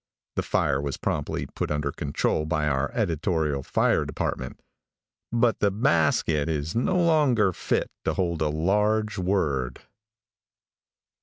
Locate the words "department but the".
4.03-5.69